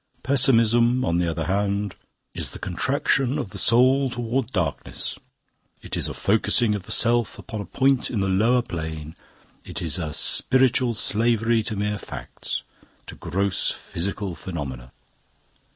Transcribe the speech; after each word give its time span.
"Pessimism, 0.23 1.05
on 1.05 1.19
the 1.19 1.29
other 1.29 1.45
hand, 1.45 1.93
is 2.33 2.49
the 2.49 2.57
contraction 2.57 3.37
of 3.37 3.51
the 3.51 3.59
soul 3.59 4.09
towards 4.09 4.49
darkness; 4.49 5.19
it 5.83 5.95
is 5.95 6.07
a 6.07 6.13
focusing 6.15 6.73
of 6.73 6.87
the 6.87 6.91
self 6.91 7.37
upon 7.37 7.61
a 7.61 7.65
point 7.65 8.09
in 8.09 8.19
the 8.19 8.27
Lower 8.27 8.63
Plane; 8.63 9.15
it 9.63 9.79
is 9.79 9.99
a 9.99 10.07
h 10.09 10.41
piritual 10.49 10.95
slavery 10.95 11.61
to 11.61 11.75
mere 11.75 11.99
facts; 11.99 12.63
to 13.05 13.13
gross 13.13 13.69
physical 13.69 14.33
phenomena." 14.33 14.91